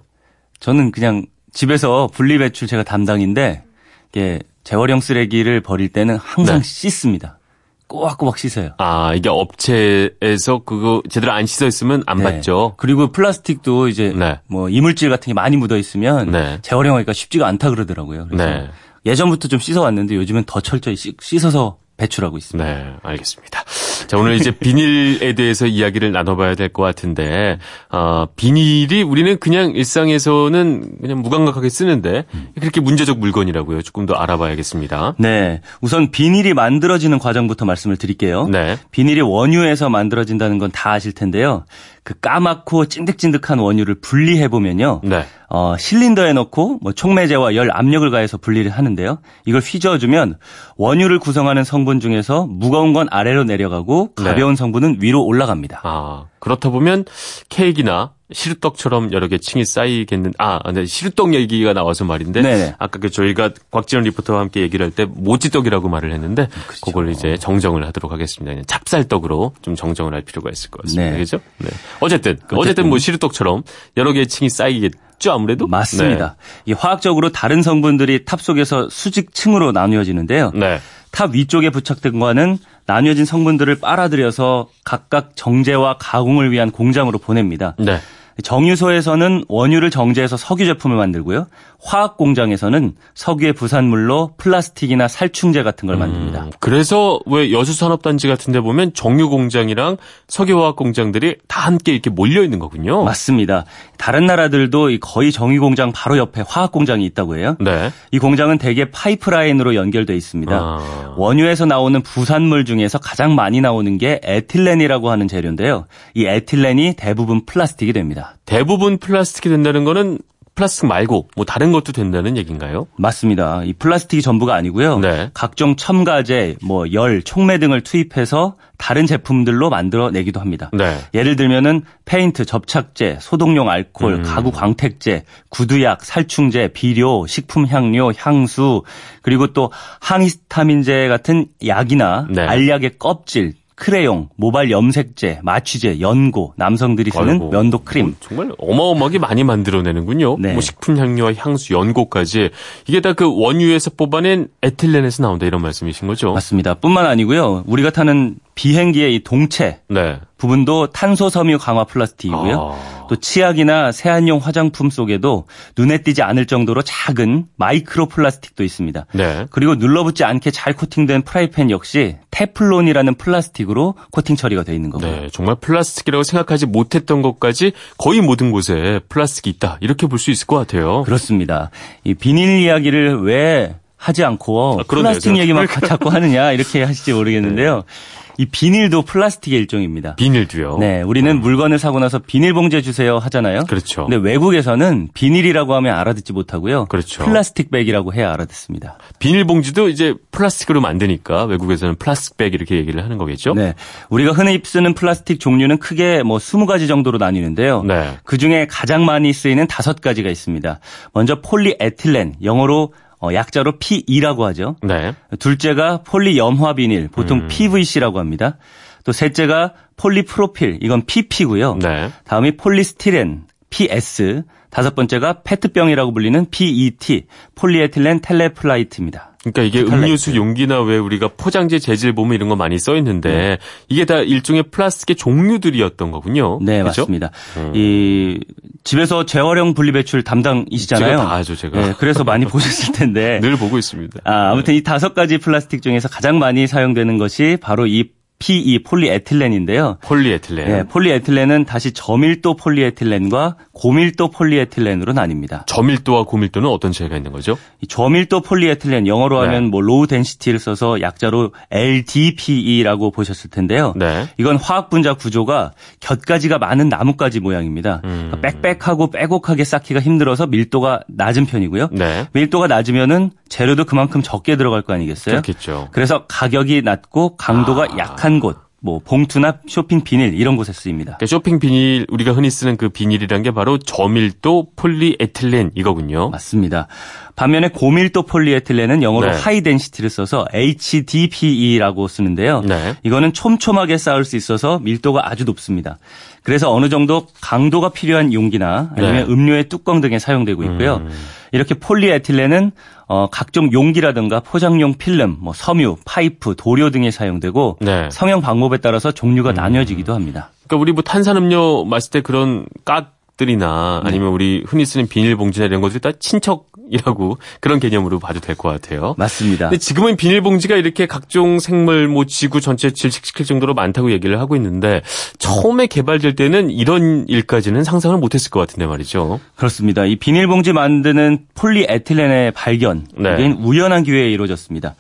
[0.60, 3.64] 저는 그냥 집에서 분리배출 제가 담당인데
[4.12, 6.64] 이게 재활용 쓰레기를 버릴 때는 항상 네.
[6.64, 7.40] 씻습니다.
[7.88, 8.72] 꼬박꼬박 씻어요.
[8.78, 12.24] 아, 이게 업체에서 그거 제대로 안 씻어 있으면 안 네.
[12.24, 12.76] 받죠.
[12.78, 14.40] 그리고 플라스틱도 이제 네.
[14.48, 16.60] 뭐 이물질 같은 게 많이 묻어 있으면 네.
[16.62, 18.28] 재활용하기가 쉽지가 않다 그러더라고요.
[18.30, 18.70] 그래서 네.
[19.06, 22.68] 예전부터 좀 씻어왔는데 요즘은 더 철저히 씻어서 배출하고 있습니다.
[22.68, 23.64] 네, 알겠습니다.
[24.08, 27.60] 자, 오늘 이제 비닐에 대해서 이야기를 나눠봐야 될 것 같은데,
[27.92, 32.26] 어, 비닐이 우리는 그냥 일상에서는 그냥 무감각하게 쓰는데,
[32.60, 33.84] 그렇게 문제적 물건이라고요.
[33.84, 35.16] 조금 더 알아봐야겠습니다.
[35.20, 35.62] 네.
[35.82, 38.48] 우선 비닐이 만들어지는 과정부터 말씀을 드릴게요.
[38.48, 38.78] 네.
[38.92, 41.66] 비닐이 원유에서 만들어진다는 건 다 아실 텐데요.
[42.04, 45.02] 그 까맣고 찐득찐득한 원유를 분리해 보면요.
[45.04, 45.26] 네.
[45.50, 49.20] 어, 실린더에 넣고 뭐 촉매제와 열 압력을 가해서 분리를 하는데요.
[49.46, 50.38] 이걸 휘저어 주면
[50.78, 54.24] 원유를 구성하는 성분 중에서 무거운 건 아래로 내려가고 네.
[54.24, 55.82] 가벼운 성분은 위로 올라갑니다.
[55.84, 57.06] 아, 그렇다 보면
[57.50, 62.76] 케이크나 시루떡처럼 여러 개 층이 쌓이겠는, 아, 네, 시루떡 얘기가 나와서 말인데, 네네.
[62.80, 66.86] 아까 그 저희가 곽지연 리포터와 함께 얘기를 할 때 모찌떡이라고 말을 했는데, 그렇죠.
[66.86, 68.62] 그걸 이제 정정을 하도록 하겠습니다.
[68.68, 71.12] 찹쌀떡으로 좀 정정을 할 필요가 있을 것 같습니다.
[71.12, 71.18] 네.
[71.18, 71.40] 그죠?
[71.60, 71.70] 네.
[72.00, 73.64] 어쨌든, 어쨌든 뭐 시루떡처럼
[73.98, 75.68] 여러 개의 층이 쌓이겠죠, 아무래도?
[75.68, 76.36] 맞습니다.
[76.66, 80.52] 이 화학적으로 다른 성분들이 탑 속에서 수직층으로 나뉘어지는데요.
[80.54, 80.60] 네.
[80.60, 80.80] 네.
[81.12, 87.76] 탑 위쪽에 부착된 거는 나뉘어진 성분들을 빨아들여서 각각 정제와 가공을 위한 공장으로 보냅니다.
[87.78, 88.00] 네.
[88.42, 91.48] 정유소에서는 원유를 정제해서 석유 제품을 만들고요.
[91.84, 96.46] 화학 공장에서는 석유의 부산물로 플라스틱이나 살충제 같은 걸 만듭니다.
[96.46, 99.98] 음, 그래서 왜 여수 산업단지 같은 데 보면 정유 공장이랑
[100.28, 103.04] 석유화학 공장들이 다 함께 이렇게 몰려 있는 거군요.
[103.04, 103.66] 맞습니다.
[104.04, 107.56] 다른 나라들도 이 거의 정유 공장 바로 옆에 화학 공장이 있다고 해요.
[107.62, 107.90] 네.
[108.12, 110.54] 이 공장은 대개 파이프라인으로 연결돼 있습니다.
[110.54, 111.14] 아.
[111.16, 115.86] 원유에서 나오는 부산물 중에서 가장 많이 나오는 게 에틸렌이라고 하는 재료인데요.
[116.16, 118.36] 이 에틸렌이 대부분 플라스틱이 됩니다.
[118.46, 120.20] 대부분 플라스틱이 된다는 거는
[120.56, 122.88] 플라스틱 말고 뭐 다른 것도 된다는 얘기인가요?
[122.98, 123.64] 맞습니다.
[123.64, 125.00] 이 플라스틱이 전부가 아니고요.
[125.00, 125.32] 네.
[125.34, 130.70] 각종 첨가제, 뭐 열, 촉매 등을 투입해서 다른 제품들로 만들어내기도 합니다.
[130.74, 130.98] 네.
[131.14, 134.24] 예를 들면은 페인트, 접착제, 소독용 알코올, 음.
[134.24, 138.84] 가구 광택제, 구두약, 살충제, 비료, 식품 향료, 향수,
[139.22, 142.42] 그리고 또 항히스타민제 같은 약이나 네.
[142.42, 148.08] 알약의 껍질, 크레용, 모발 염색제, 마취제, 연고, 남성들이 쓰는 아이고, 면도 크림.
[148.08, 150.38] 뭐 정말 어마어마하게 많이 만들어내는군요.
[150.40, 150.54] 네.
[150.54, 152.50] 뭐 식품 향료와 향수, 연고까지
[152.88, 156.34] 이게 다 그 원유에서 뽑아낸 에틸렌에서 나온다 이런 말씀이신 거죠?
[156.34, 156.74] 맞습니다.
[156.74, 157.64] 뿐만 아니고요.
[157.68, 160.20] 우리가 타는 비행기의 이 동체 네.
[160.38, 162.74] 부분도 탄소 섬유 강화 플라스틱이고요.
[162.74, 163.04] 아.
[163.10, 165.46] 또 치약이나 세안용 화장품 속에도
[165.78, 169.06] 눈에 띄지 않을 정도로 작은 마이크로 플라스틱도 있습니다.
[169.14, 169.46] 네.
[169.52, 175.12] 그리고 눌러붙지 않게 잘 코팅된 프라이팬 역시 테플론이라는 플라스틱으로 코팅 처리가 되어 있는 거고요.
[175.12, 179.78] 네, 정말 플라스틱이라고 생각하지 못했던 것까지 거의 모든 곳에 플라스틱이 있다.
[179.82, 181.04] 이렇게 볼 수 있을 것 같아요.
[181.04, 181.70] 그렇습니다.
[182.06, 185.12] 이 비닐 이야기를 왜 하지 않고 아, 그러네요.
[185.14, 187.84] 플라스틱 얘기만 자꾸 하느냐 이렇게 하실지 모르겠는데요.
[188.38, 190.16] 이 비닐도 플라스틱의 일종입니다.
[190.16, 190.78] 비닐도요.
[190.80, 193.66] 네, 우리는 물건을 사고 나서 비닐봉지에 주세요 하잖아요.
[193.66, 194.08] 그렇죠.
[194.08, 196.86] 근데 외국에서는 비닐이라고 하면 알아듣지 못하고요.
[196.86, 197.24] 그렇죠.
[197.24, 198.98] plastic bag이라고 해야 알아듣습니다.
[199.20, 203.54] 비닐봉지도 이제 플라스틱으로 만드니까 외국에서는 plastic bag 이렇게 얘기를 하는 거겠죠?
[203.54, 203.76] 네.
[204.10, 207.84] 우리가 흔히 쓰는 플라스틱 종류는 크게 뭐 20가지 정도로 나뉘는데요.
[207.84, 208.18] 네.
[208.24, 210.80] 그 중에 가장 많이 쓰이는 다섯 가지가 있습니다.
[211.14, 214.76] 먼저 폴리에틸렌, 영어로 어, 약자로 PE라고 하죠.
[214.84, 215.14] 네.
[215.40, 217.48] 둘째가 폴리염화 비닐, 보통 음.
[217.48, 218.58] PVC라고 합니다.
[219.06, 221.76] 또 셋째가 폴리프로필, 이건 PP고요.
[221.76, 222.12] 네.
[222.26, 224.44] 다음이 폴리스티렌, PS.
[224.70, 229.33] 다섯 번째가 페트병이라고 불리는 PET, 폴리에틸렌 테레프탈레이트입니다.
[229.44, 230.06] 그러니까 이게 페트.
[230.06, 233.58] 음료수 용기나 왜 우리가 포장재 재질 보면 이런 거 많이 써 있는데
[233.90, 236.60] 이게 다 일종의 플라스틱의 종류들이었던 거군요.
[236.62, 237.02] 네, 그죠?
[237.02, 237.32] 맞습니다.
[237.74, 238.40] 이
[238.84, 241.10] 집에서 재활용 분리배출 담당이시잖아요.
[241.12, 241.80] 제가 다 아죠, 제가.
[241.80, 243.40] 네, 그래서 많이 보셨을 텐데.
[243.44, 244.20] 늘 보고 있습니다.
[244.24, 249.98] 아, 아무튼 이 다섯 가지 플라스틱 중에서 가장 많이 사용되는 것이 바로 이 PE 폴리에틸렌인데요.
[250.04, 250.68] 폴리에틸렌.
[250.68, 255.66] 네, 폴리에틸렌은 다시 저밀도 폴리에틸렌과 고밀도 폴리에틸렌으로 나뉩니다.
[255.66, 257.58] 저밀도와 고밀도는 어떤 차이가 있는 거죠?
[257.82, 259.48] 이 저밀도 폴리에틸렌 영어로 네.
[259.48, 263.94] 하면 뭐 low density를 써서 약자로 LDPE라고 보셨을 텐데요.
[263.96, 264.28] 네.
[264.38, 268.02] 이건 화학 분자 구조가 곁가지가 많은 나뭇가지 모양입니다.
[268.04, 268.32] 음.
[268.34, 271.90] 그러니까 빽빽하고 빼곡하게 쌓기가 힘들어서 밀도가 낮은 편이고요.
[271.94, 272.28] 네.
[272.34, 275.36] 밀도가 낮으면은 재료도 그만큼 적게 들어갈 거 아니겠어요?
[275.36, 275.90] 그렇겠죠.
[275.92, 277.98] 그래서 가격이 낮고 강도가 아.
[278.00, 281.18] 약한 곳, 뭐 봉투나 쇼핑 비닐 이런 곳에 쓰입니다.
[281.18, 286.32] 그러니까 쇼핑 비닐 우리가 흔히 쓰는 그 비닐이란 게 바로 저밀도 폴리에틸렌 이거군요.
[286.32, 286.88] 맞습니다.
[287.36, 289.38] 반면에 고밀도 폴리에틸렌은 영어로 네.
[289.38, 292.62] high density를 써서 HDPE라고 쓰는데요.
[292.62, 292.96] 네.
[293.04, 296.00] 이거는 촘촘하게 쌓을 수 있어서 밀도가 아주 높습니다.
[296.42, 299.32] 그래서 어느 정도 강도가 필요한 용기나 아니면 네.
[299.32, 300.96] 음료의 뚜껑 등에 사용되고 있고요.
[300.96, 301.12] 음.
[301.54, 302.72] 이렇게 폴리에틸렌은
[303.08, 308.10] 어, 각종 용기라든가 포장용 필름, 뭐 섬유, 파이프, 도료 등에 사용되고 네.
[308.12, 310.50] 성형 방법에 따라서 종류가 나뉘어지기도 합니다.
[310.68, 315.82] 그러니까 우리 뭐 탄산음료 마실 때 그런 까 가족들이나 아니면 우리 흔히 쓰는 비닐봉지나 이런
[315.82, 319.16] 것들이 다 친척 이라고 그런 개념으로 봐도 될 것 같아요.
[319.18, 319.70] 맞습니다.
[319.70, 325.02] 근데 지금은 비닐봉지가 이렇게 각종 생물, 뭐 지구 전체 질식시킬 정도로 많다고 얘기를 하고 있는데
[325.40, 329.40] 처음에 개발될 때는 이런 일까지는 상상을 못했을 것 같은데 말이죠.
[329.56, 330.06] 그렇습니다.
[330.06, 333.34] 이 비닐봉지 만드는 폴리에틸렌의 발견, 네.
[333.40, 334.96] 이게 우연한 기회에 이루어졌습니다.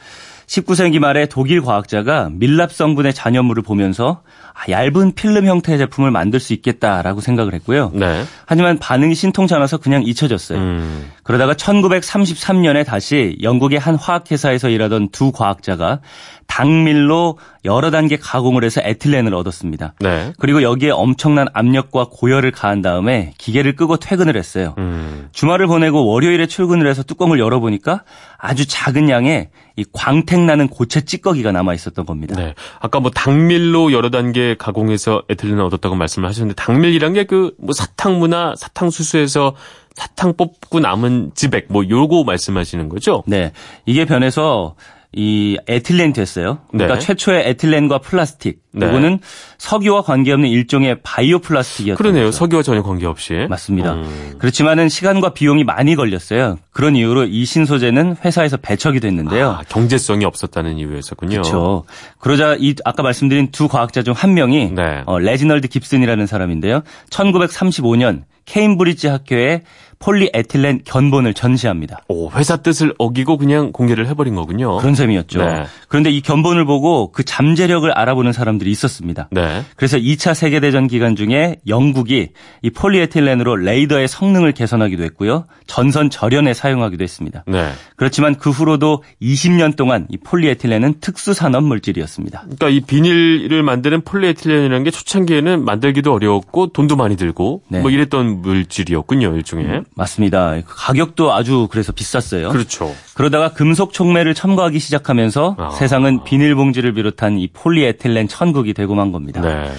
[0.47, 4.21] 19세기 말에 독일 과학자가 밀랍 성분의 잔여물을 보면서
[4.53, 7.91] 아, 얇은 필름 형태의 제품을 만들 수 있겠다라고 생각을 했고요.
[7.93, 8.23] 네.
[8.45, 10.59] 하지만 반응이 신통치 않아서 그냥 잊혀졌어요.
[10.59, 11.11] 음.
[11.23, 16.01] 그러다가 1933년에 다시 영국의 한 화학회사에서 일하던 두 과학자가
[16.47, 19.93] 당밀로 여러 단계 가공을 해서 에틸렌을 얻었습니다.
[19.99, 20.33] 네.
[20.39, 24.75] 그리고 여기에 엄청난 압력과 고열을 가한 다음에 기계를 끄고 퇴근을 했어요.
[24.77, 25.29] 음.
[25.31, 28.03] 주말을 보내고 월요일에 출근을 해서 뚜껑을 열어보니까
[28.37, 32.35] 아주 작은 양의 이 광택 나는 고체 찌꺼기가 남아 있었던 겁니다.
[32.35, 32.53] 네.
[32.79, 38.53] 아까 뭐 당밀로 여러 단계 가공해서 에틸렌을 얻었다고 말씀을 하셨는데 당밀이란 게 그 뭐 사탕무나
[38.57, 39.55] 사탕수수에서
[39.95, 43.23] 사탕 뽑고 남은 지백 뭐 요거 말씀하시는 거죠?
[43.25, 43.51] 네.
[43.85, 44.75] 이게 변해서
[45.15, 46.59] 이 에틸렌이 됐어요.
[46.71, 46.99] 그러니까 네.
[47.05, 48.59] 최초의 에틸렌과 플라스틱.
[48.75, 48.87] 네.
[48.87, 49.19] 이거는
[49.59, 52.25] 석유와 관계없는 일종의 바이오 플라스틱이었던 그러네요.
[52.25, 52.37] 거죠.
[52.37, 53.45] 석유와 전혀 관계없이.
[53.47, 53.93] 맞습니다.
[53.93, 54.33] 음.
[54.39, 56.57] 그렇지만은 시간과 비용이 많이 걸렸어요.
[56.71, 59.49] 그런 이유로 이 신소재는 회사에서 배척이 됐는데요.
[59.51, 61.29] 아, 경제성이 없었다는 이유였었군요.
[61.41, 61.83] 그렇죠.
[62.19, 65.01] 그러자 이 아까 말씀드린 두 과학자 중 한 명이 네.
[65.05, 66.81] 어, 레지널드 깁슨이라는 사람인데요.
[67.09, 69.61] 1935년 케임브리지 학교에
[70.03, 72.01] 폴리에틸렌 견본을 전시합니다.
[72.09, 74.77] 오, 회사 뜻을 어기고 그냥 공개를 해버린 거군요.
[74.77, 75.43] 그런 셈이었죠.
[75.43, 75.63] 네.
[75.87, 79.29] 그런데 이 견본을 보고 그 잠재력을 알아보는 사람들이 있었습니다.
[79.31, 79.63] 네.
[79.77, 82.29] 그래서 2차 세계대전 기간 중에 영국이
[82.61, 85.45] 이 폴리에틸렌으로 레이더의 성능을 개선하기도 했고요.
[85.67, 87.45] 전선 절연에 사용하기도 했습니다.
[87.47, 87.69] 네.
[87.95, 92.41] 그렇지만 그 후로도 20년 동안 이 폴리에틸렌은 특수산업 물질이었습니다.
[92.41, 97.79] 그러니까 이 비닐을 만드는 폴리에틸렌이라는 게 초창기에는 만들기도 어려웠고 돈도 많이 들고 네.
[97.79, 99.83] 뭐 이랬던 물질이었군요, 일종의.
[99.95, 100.55] 맞습니다.
[100.65, 102.49] 그 가격도 아주 그래서 비쌌어요.
[102.49, 102.93] 그렇죠.
[103.13, 105.69] 그러다가 금속 촉매를 첨가하기 시작하면서 아.
[105.71, 109.41] 세상은 비닐봉지를 비롯한 이 폴리에틸렌 천국이 되고 만 겁니다.
[109.41, 109.71] 네.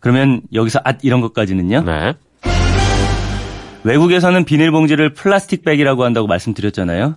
[0.00, 1.82] 그러면 여기서 앗 이런 것까지는요.
[1.82, 2.14] 네.
[3.84, 7.16] 외국에서는 비닐봉지를 플라스틱백이라고 한다고 말씀드렸잖아요.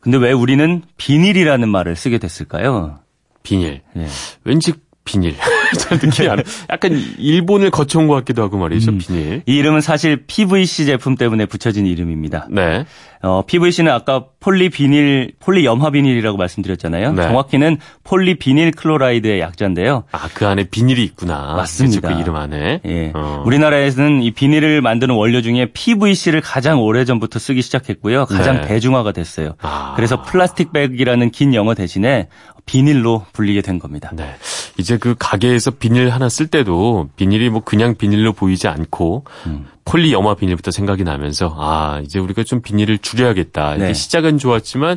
[0.00, 2.98] 근데 왜 우리는 비닐이라는 말을 쓰게 됐을까요?
[3.42, 3.82] 비닐.
[3.96, 4.06] 예.
[4.44, 4.72] 왠지
[5.04, 5.34] 비닐.
[6.12, 6.42] 잘안 나.
[6.70, 8.98] 약간 일본을 거쳐온 것 같기도 하고 말이죠, 음.
[8.98, 9.42] 비닐.
[9.46, 12.46] 이 이름은 사실 PVC 제품 때문에 붙여진 이름입니다.
[12.50, 12.84] 네.
[13.22, 17.12] 어, PVC는 아까 폴리비닐, 폴리염화비닐이라고 말씀드렸잖아요.
[17.12, 17.22] 네.
[17.22, 20.04] 정확히는 polyvinyl chloride의 약자인데요.
[20.10, 21.54] 아, 그 안에 비닐이 있구나.
[21.54, 22.12] 맞습니다.
[22.12, 22.80] 그 이름 안에.
[22.84, 23.12] 예.
[23.14, 23.44] 어.
[23.46, 28.26] 우리나라에서는 이 비닐을 만드는 원료 중에 PVC를 가장 오래전부터 쓰기 시작했고요.
[28.26, 28.66] 가장 네.
[28.66, 29.54] 대중화가 됐어요.
[29.62, 29.92] 아.
[29.94, 32.26] 그래서 plastic bag이라는 긴 영어 대신에
[32.66, 34.10] 비닐로 불리게 된 겁니다.
[34.14, 34.34] 네.
[34.78, 39.66] 이제 그 가게에서 비닐 하나 쓸 때도 비닐이 뭐 그냥 비닐로 보이지 않고 음.
[39.84, 43.76] 폴리 염화 비닐부터 생각이 나면서 아, 이제 우리가 좀 비닐을 줄여야겠다.
[43.76, 43.94] 이게 네.
[43.94, 44.96] 시작은 좋았지만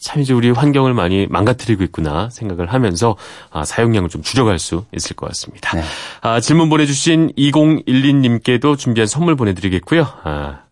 [0.00, 3.16] 참 이제 우리 환경을 많이 망가뜨리고 있구나 생각을 하면서
[3.50, 5.76] 아, 사용량을 좀 줄여갈 수 있을 것 같습니다.
[5.76, 5.84] 네.
[6.20, 10.06] 아, 질문 보내주신 2012님께도 준비한 선물 보내드리겠고요.
[10.24, 10.63] 아,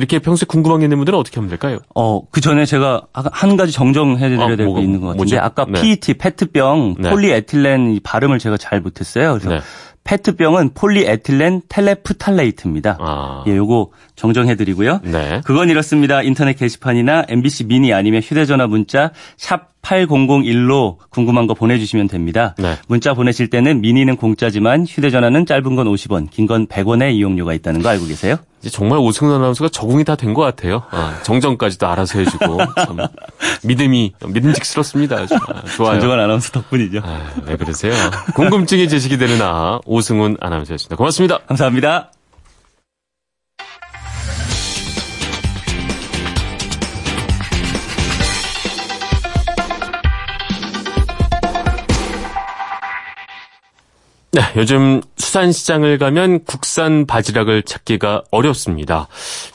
[0.00, 1.78] 이렇게 평소에 궁금한 게 있는 분들은 어떻게 하면 될까요?
[1.94, 5.38] 어, 그 전에 제가 한 가지 정정해드려야 아, 될 뭐가, 게 있는 것 같은데 뭐죠?
[5.44, 5.80] 아까 네.
[5.80, 7.10] PET 페트병 네.
[7.10, 9.32] 폴리에틸렌 이 발음을 제가 잘 못했어요.
[9.34, 9.60] 그래서 네.
[10.02, 12.96] 페트병은 폴리에틸렌 텔레프탈레이트입니다.
[13.00, 13.44] 아.
[13.46, 15.00] 예, 요거 정정해드리고요.
[15.04, 15.42] 네.
[15.44, 16.22] 그건 이렇습니다.
[16.22, 22.54] 인터넷 게시판이나 MBC 미니 아니면 휴대전화 문자 샵 8001로 궁금한 거 보내주시면 됩니다.
[22.58, 22.76] 네.
[22.88, 27.88] 문자 보내실 때는 미니는 공짜지만 휴대전화는 짧은 건 50원, 긴 건 100원의 이용료가 있다는 거
[27.90, 28.36] 알고 계세요?
[28.60, 30.82] 이제 정말 오승훈 아나운서가 적응이 다 된 것 같아요.
[30.90, 32.98] 아, 정정까지도 알아서 해주고 참
[33.64, 35.16] 믿음이 믿음직스럽습니다.
[35.16, 35.34] 아주.
[35.34, 35.92] 아, 좋아요.
[35.92, 37.00] 전정환 아나운서 덕분이죠.
[37.02, 37.92] 아, 왜 그러세요?
[38.34, 40.96] 궁금증이 제시이 되는 아 오승훈 아나운서였습니다.
[40.96, 41.38] 고맙습니다.
[41.46, 42.10] 감사합니다.
[54.32, 59.08] 네, 요즘 수산시장을 가면 국산 바지락을 찾기가 어렵습니다.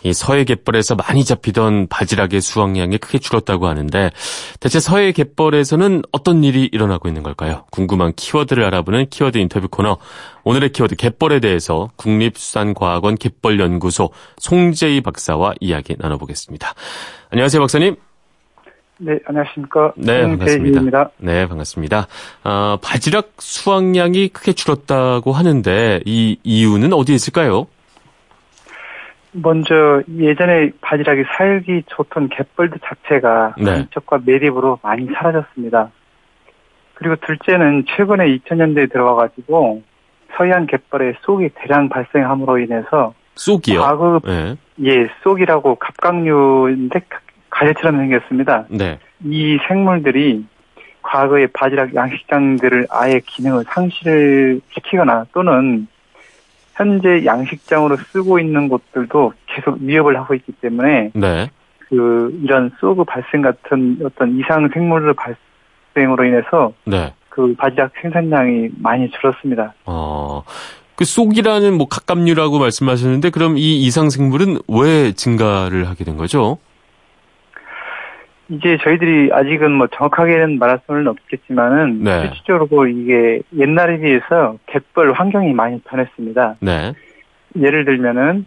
[0.04, 4.12] 이 서해 갯벌에서 많이 잡히던 바지락의 수확량이 크게 줄었다고 하는데
[4.60, 7.64] 대체 서해 갯벌에서는 어떤 일이 일어나고 있는 걸까요?
[7.72, 9.98] 궁금한 키워드를 알아보는 키워드 인터뷰 코너.
[10.44, 14.10] 오늘의 키워드 갯벌에 대해서 국립수산과학원 갯벌연구소
[14.40, 16.74] 송재희 박사와 이야기 나눠보겠습니다.
[17.30, 17.96] 안녕하세요, 박사님.
[18.98, 19.94] 네, 안녕하십니까.
[19.98, 21.10] 네, 반갑습니다.
[21.18, 22.08] 네, 반갑습니다.
[22.44, 27.68] 아, 바지락 수확량이 크게 줄었다고 하는데 이 이유는 어디에 있을까요?
[29.34, 33.80] 먼저 예전에 바지락이 살기 좋던 갯벌들 자체가 네.
[33.80, 35.92] 인적과 매립으로 많이 사라졌습니다.
[36.94, 39.84] 그리고 둘째는 최근에 2000년대에 들어와가지고
[40.38, 43.82] 서해안 갯벌에 쏘기 대량 발생함으로 인해서 쏙이요?
[43.82, 44.56] 과거 네.
[44.86, 47.02] 예 쏙이라고 갑각류인데
[47.56, 48.66] 가재처럼 생겼습니다.
[48.70, 49.00] 네.
[49.24, 50.46] 이 생물들이
[51.02, 55.88] 과거의 바지락 양식장들을 아예 기능을 상실을 시키거나 또는
[56.74, 61.50] 현재 양식장으로 쓰고 있는 곳들도 계속 위협을 하고 있기 때문에 네.
[61.88, 67.14] 그 이런 쏘그 발생 같은 어떤 이상 생물들 발생으로 인해서 네.
[67.30, 69.74] 그 바지락 생산량이 많이 줄었습니다.
[69.86, 70.44] 어,
[70.96, 76.58] 그 쏙이라는 뭐 갑각류라고 말씀하셨는데 그럼 이 이상 생물은 왜 증가를 하게 된 거죠?
[78.50, 82.22] 이제 저희들이 아직은 뭐 정확하게는 말할 수는 없겠지만은 네.
[82.22, 86.58] 실질적으로 이게 옛날에 비해서 갯벌 환경이 많이 변했습니다.
[86.60, 86.94] 네.
[87.60, 88.46] 예를 들면은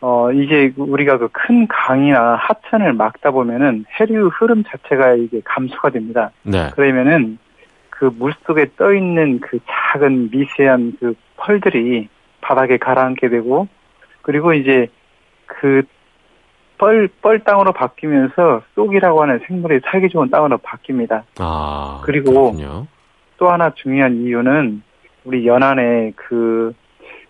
[0.00, 6.30] 어 이제 우리가 그 큰 강이나 하천을 막다 보면은 해류 흐름 자체가 이게 감소가 됩니다.
[6.42, 6.70] 네.
[6.74, 7.38] 그러면은
[7.90, 12.08] 그 물 속에 떠 있는 그 작은 미세한 그 펄들이
[12.40, 13.68] 바닥에 가라앉게 되고
[14.22, 14.86] 그리고 이제
[15.46, 15.82] 그
[16.80, 21.22] 뻘, 뻘 땅으로 바뀌면서 쏙이라고 하는 생물이 살기 좋은 땅으로 바뀝니다.
[21.38, 22.00] 아.
[22.04, 22.86] 그리고 그렇군요.
[23.36, 24.82] 또 하나 중요한 이유는
[25.24, 26.72] 우리 연안에 그,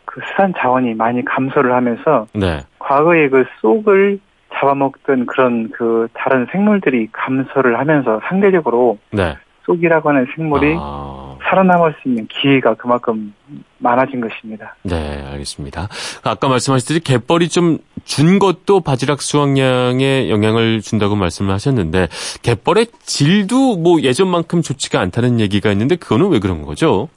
[0.05, 2.61] 그 수산 자원이 많이 감소를 하면서 네.
[2.79, 4.21] 과거에 그 쏙을
[4.55, 9.37] 잡아먹던 그런 그 다른 생물들이 감소를 하면서 상대적으로 네.
[9.67, 11.30] 쏙이라고 하는 생물이 아.
[11.51, 13.35] 살아남을 수 있는 기회가 그만큼
[13.79, 14.77] 많아진 것입니다.
[14.83, 15.89] 네, 알겠습니다.
[16.25, 22.09] 아까 말씀하셨듯이 갯벌이 좀 준 것도 바지락 수확량에 영향을 준다고 말씀을 하셨는데
[22.43, 27.09] 갯벌의 질도 뭐 예전만큼 좋지가 않다는 얘기가 있는데 그거는 왜 그런 거죠?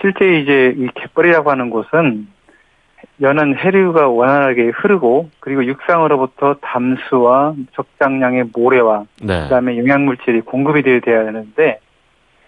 [0.00, 2.26] 실제 이제 이 갯벌이라고 하는 곳은
[3.20, 9.44] 연안 해류가 원활하게 흐르고 그리고 육상으로부터 담수와 적당량의 모래와 네.
[9.44, 11.78] 그다음에 영양물질이 공급이 되어야 되는데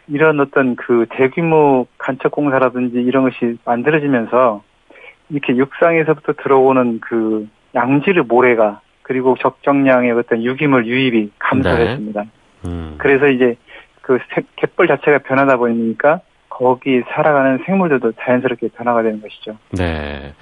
[0.08, 4.62] 이런 어떤 그 대규모 간척 공사라든지 이런 것이 만들어지면서
[5.30, 12.24] 이렇게 육상에서부터 들어오는 그 양질의 모래가 그리고 적정량의 어떤 유기물 유입이 감소했습니다.
[12.66, 12.94] 음.
[12.98, 13.56] 그래서 이제
[14.02, 19.56] 그 새- 갯벌 자체가 변하다 보니까 거기 살아가는 생물들도 자연스럽게 변화가 되는 것이죠.
[19.72, 20.32] 네.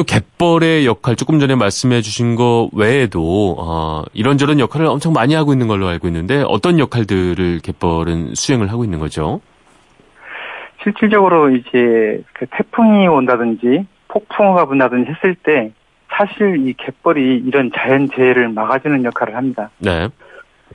[0.00, 5.52] 또 갯벌의 역할 조금 전에 말씀해 주신 거 외에도 어, 이런저런 역할을 엄청 많이 하고
[5.52, 9.42] 있는 걸로 알고 있는데 어떤 역할들을 갯벌은 수행을 하고 있는 거죠?
[10.82, 15.72] 실질적으로 이제 그 태풍이 온다든지 폭풍우가 분다든지 했을 때
[16.08, 19.70] 사실 이 갯벌이 이런 자연재해를 막아주는 역할을 합니다.
[19.78, 20.08] 네.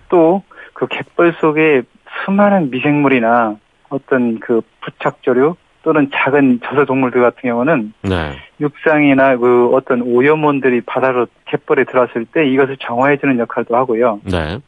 [0.09, 0.43] 또
[0.75, 1.81] 그 갯벌 속에
[2.25, 3.55] 수많은 미생물이나
[3.89, 8.35] 어떤 그 부착조류 또는 작은 저서동물들 같은 경우는 네.
[8.59, 14.21] 육상이나 그 어떤 오염원들이 바다로 갯벌에 들어왔을 때 이것을 정화해주는 역할도 하고요.
[14.23, 14.59] 네.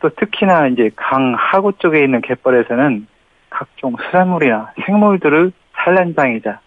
[0.00, 3.06] 또 특히나 이제 강 하구 쪽에 있는 갯벌에서는
[3.50, 6.60] 각종 수산물이나 생물들을 산란장이자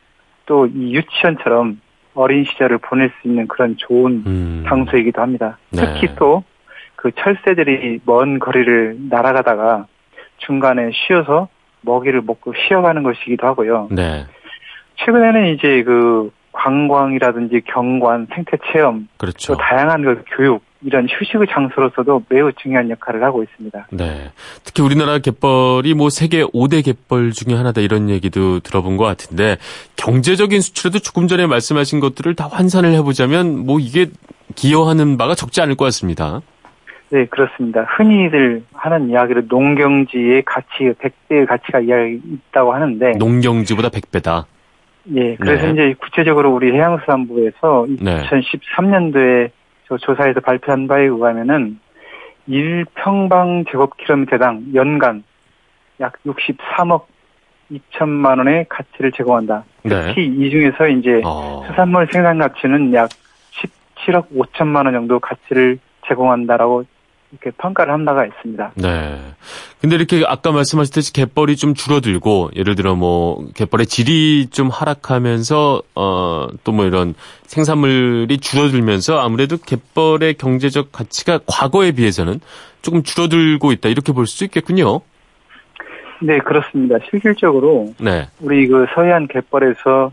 [0.46, 1.82] 또 이 유치원처럼
[2.14, 4.64] 어린 시절을 보낼 수 있는 그런 좋은 음.
[4.68, 5.58] 장소이기도 합니다.
[5.72, 5.82] 네.
[5.82, 6.44] 특히 또
[7.06, 9.86] 그 철새들이 먼 거리를 날아가다가
[10.38, 11.50] 중간에 쉬어서
[11.82, 13.90] 먹이를 먹고 쉬어가는 것이기도 하고요.
[13.92, 14.26] 네.
[14.96, 19.54] 최근에는 이제 그 관광이라든지 경관, 생태 체험, 그렇죠.
[19.54, 23.88] 또 다양한 그 교육 이런 휴식의 장소로서도 매우 중요한 역할을 하고 있습니다.
[23.92, 24.32] 네.
[24.64, 29.58] 특히 우리나라 갯벌이 뭐 세계 5대 갯벌 중에 하나다 이런 얘기도 들어본 것 같은데
[29.96, 34.08] 경제적인 수출에도 조금 전에 말씀하신 것들을 다 환산을 해보자면 뭐 이게
[34.56, 36.42] 기여하는 바가 적지 않을 것 같습니다.
[37.10, 37.86] 네, 그렇습니다.
[37.98, 40.92] 흔히들 하는 이야기를 농경지의 가치,
[41.30, 44.46] 100배의 가치가 있다고 하는데, 농경지보다 100배다.
[45.14, 45.72] 예, 그래서 네.
[45.72, 48.24] 이제 구체적으로 우리 해양수산부에서 네.
[48.24, 49.52] 2013년도에
[49.88, 51.80] 저 조사에서 발표한 바에 의하면은
[52.50, 55.24] 1평방 제곱킬로미터당 연간
[56.00, 57.04] 약 63억
[57.72, 59.64] 2천만 원의 가치를 제공한다.
[59.84, 60.08] 네.
[60.08, 61.64] 특히 이 중에서 이제 어.
[61.68, 63.10] 수산물 생산 가치는 약
[63.96, 66.84] 17억 5천만 원 정도 가치를 제공한다라고
[67.42, 68.72] 이렇게 평가를 한 바가 있습니다.
[68.76, 69.20] 네.
[69.82, 76.48] 근데 이렇게 아까 말씀하셨듯이 갯벌이 좀 줄어들고 예를 들어 뭐 갯벌의 질이 좀 하락하면서 어
[76.64, 77.14] 또 뭐 이런
[77.48, 82.40] 생산물이 줄어들면서 아무래도 갯벌의 경제적 가치가 과거에 비해서는
[82.82, 85.02] 조금 줄어들고 있다 이렇게 볼 수 있겠군요.
[86.22, 86.96] 네, 그렇습니다.
[87.10, 88.28] 실질적으로 네.
[88.42, 90.12] 우리 그 서해안 갯벌에서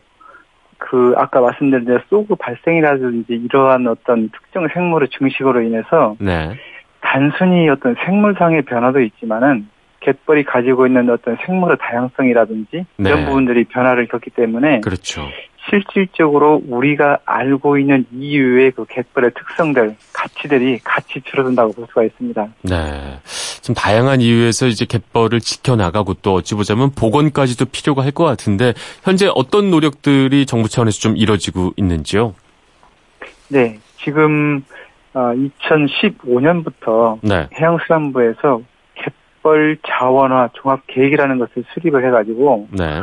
[0.79, 6.59] 그 아까 말씀드린 대로 쏘그 발생이라든지 이러한 어떤 특정 생물의 증식으로 인해서 네.
[7.03, 9.69] 단순히 어떤 생물상의 변화도 있지만은
[10.01, 13.11] 갯벌이 가지고 있는 어떤 생물의 다양성이라든지 네.
[13.11, 15.29] 이런 부분들이 변화를 겪기 때문에 그렇죠.
[15.71, 22.49] 실질적으로 우리가 알고 있는 이유의 그 갯벌의 특성들, 가치들이 같이 줄어든다고 볼 수가 있습니다.
[22.63, 23.19] 네.
[23.63, 29.31] 좀 다양한 이유에서 이제 갯벌을 지켜나가고 또 어찌 보자면 복원까지도 필요가 할 것 같은데 현재
[29.37, 32.35] 어떤 노력들이 정부 차원에서 좀 이뤄지고 있는지요?
[33.49, 34.65] 네, 지금
[35.15, 37.49] 2015년부터 네.
[37.59, 38.63] 해양수산부에서
[38.95, 43.03] 갯벌 자원화 종합 계획이라는 것을 수립을 해가지고 네.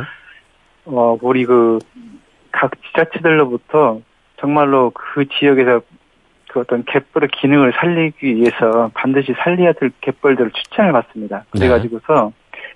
[0.86, 1.78] 어 우리 그
[2.52, 4.00] 각 지자체들로부터
[4.38, 5.82] 정말로 그 지역에서
[6.48, 11.44] 그 어떤 갯벌의 기능을 살리기 위해서 반드시 살려야 될 갯벌들을 추천을 받습니다.
[11.54, 11.60] 네.
[11.60, 12.32] 그래가지고서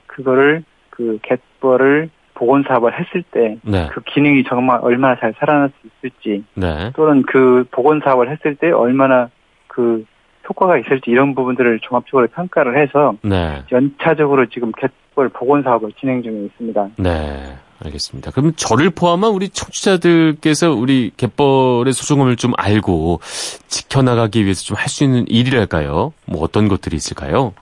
[0.07, 3.89] 그거를 그 갯벌을 복원 사업을 했을 때그 네.
[4.07, 6.91] 기능이 정말 얼마나 잘 살아날 수 있을지 네.
[6.95, 9.29] 또는 그 복원 사업을 했을 때 얼마나
[9.69, 10.05] 그
[10.49, 13.63] 효과가 있을지 이런 부분들을 종합적으로 평가를 해서 네.
[13.73, 16.89] 연차적으로 지금 갯벌 복원 사업을 진행 중에 있습니다.
[16.99, 17.57] 네.
[17.85, 18.31] 알겠습니다.
[18.31, 25.05] 그럼 저를 포함한 우리 청취자들께서 우리 갯벌의 소중함을 좀 알고 지켜나가기 위해서 좀 할 수
[25.05, 26.13] 있는 일이랄까요?
[26.27, 27.53] 뭐 어떤 것들이 있을까요?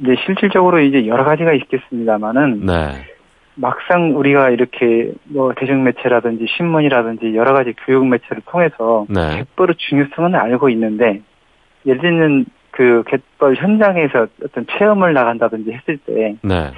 [0.00, 3.04] 이제 실질적으로 이제 여러 가지가 있겠습니다만은 네.
[3.56, 9.44] 막상 우리가 이렇게 뭐 대중 매체라든지 신문이라든지 여러 가지 교육 매체를 통해서 네.
[9.56, 11.20] 갯벌의 중요성은 알고 있는데
[11.86, 16.72] 예를 들면 그 갯벌 현장에서 어떤 체험을 나간다든지 했을 때 네.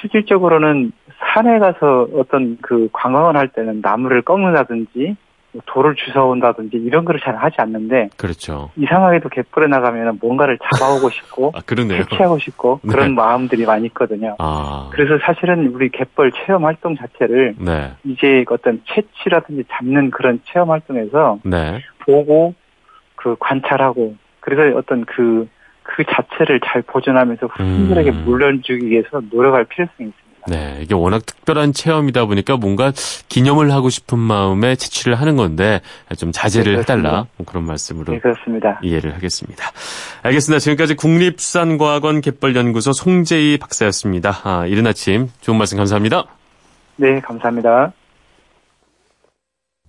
[0.00, 0.92] 실질적으로는
[1.34, 5.16] 산에 가서 어떤 그 관광을 할 때는 나무를 꺾는다든지 뭐
[5.66, 8.70] 돌을 주워온다든지 이런 거를 잘 하지 않는데 그렇죠.
[8.76, 12.04] 이상하게도 갯벌에 나가면 뭔가를 잡아오고 싶고 아, 그러네요.
[12.04, 12.92] 캐치하고 싶고 네.
[12.92, 14.36] 그런 마음들이 많이 있거든요.
[14.38, 14.88] 아.
[14.92, 17.92] 그래서 사실은 우리 갯벌 체험 활동 자체를 네.
[18.04, 21.82] 이제 어떤 채취라든지 잡는 그런 체험 활동에서 네.
[22.00, 22.54] 보고
[23.16, 25.46] 그 관찰하고 그래서 어떤 그,
[25.82, 28.24] 그 자체를 잘 보존하면서 후손들에게 음.
[28.24, 30.27] 물려주기 위해서 노력할 필요성이 있습니다.
[30.48, 32.92] 네, 이게 워낙 특별한 체험이다 보니까 뭔가
[33.28, 35.80] 기념을 하고 싶은 마음에 채취를 하는 건데
[36.16, 38.80] 좀 자제를 네, 해달라 그런 말씀으로 네, 그렇습니다.
[38.82, 39.70] 이해를 하겠습니다.
[40.22, 40.58] 알겠습니다.
[40.60, 44.40] 지금까지 국립수산과학원 갯벌연구소 송재희 박사였습니다.
[44.44, 46.24] 아, 이른 아침 좋은 말씀 감사합니다.
[46.96, 47.92] 네, 감사합니다.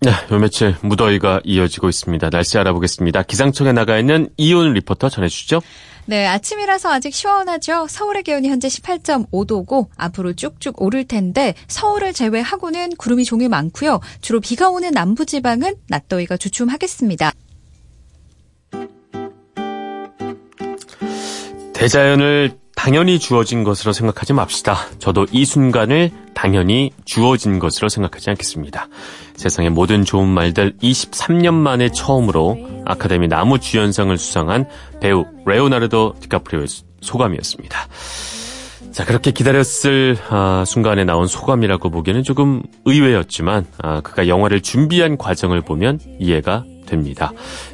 [0.01, 2.29] 네, 요 며칠 무더위가 이어지고 있습니다.
[2.29, 3.23] 날씨 알아보겠습니다.
[3.23, 5.61] 기상청에 나가 있는 이온 리포터 전해주시죠.
[6.05, 7.85] 네, 아침이라서 아직 시원하죠.
[7.87, 13.99] 서울의 기온이 현재 18.5도고 앞으로 쭉쭉 오를 텐데 서울을 제외하고는 구름이 종일 많고요.
[14.21, 17.31] 주로 비가 오는 남부 지방은 낮더위가 주춤하겠습니다.
[21.73, 24.77] 대자연을 당연히 주어진 것으로 생각하지 맙시다.
[24.99, 28.87] 저도 이 순간을 당연히 주어진 것으로 생각하지 않겠습니다.
[29.35, 34.65] 세상의 모든 좋은 말들 23년 만에 처음으로 아카데미 나무 주연상을 수상한
[35.01, 36.67] 배우 레오나르도 디카프리오의
[37.01, 37.87] 소감이었습니다.
[38.93, 45.63] 자, 그렇게 기다렸을 아, 순간에 나온 소감이라고 보기에는 조금 의외였지만 아, 그가 영화를 준비한 과정을
[45.63, 47.33] 보면 이해가 됩니다.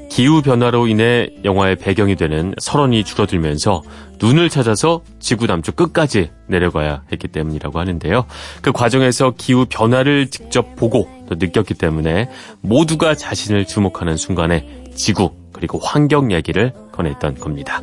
[0.09, 3.83] 기후 변화로 인해 영화의 배경이 되는 설원이 줄어들면서
[4.19, 8.25] 눈을 찾아서 지구 남쪽 끝까지 내려가야 했기 때문이라고 하는데요.
[8.61, 12.29] 그 과정에서 기후 변화를 직접 보고 또 느꼈기 때문에
[12.61, 17.81] 모두가 자신을 주목하는 순간에 지구 그리고 환경 이야기를 꺼냈던 겁니다.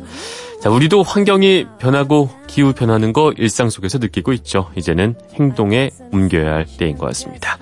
[0.61, 4.71] 자, 우리도 환경이 변하고 기후 변하는 거 일상 속에서 느끼고 있죠.
[4.77, 7.57] 이제는 행동에 옮겨야 할 때인 것 같습니다.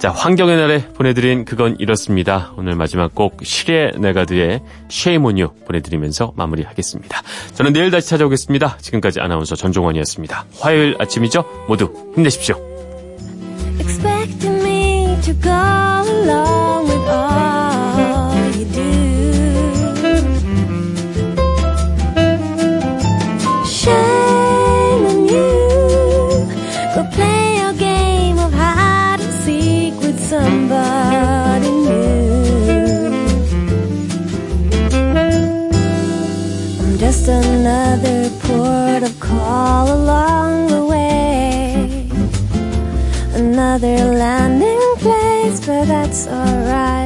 [0.00, 2.52] 자, 환경의 날에 보내드린 그건 이렇습니다.
[2.56, 7.20] 오늘 마지막 곡 시레 네가드의 Shame on You 보내드리면서 마무리하겠습니다.
[7.52, 8.78] 저는 내일 다시 찾아오겠습니다.
[8.78, 10.46] 지금까지 아나운서 전종원이었습니다.
[10.58, 11.44] 화요일 아침이죠?
[11.68, 12.56] 모두 힘내십시오.
[43.82, 46.99] Another landing place, but that's alright.